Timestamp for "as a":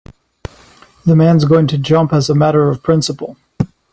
2.11-2.33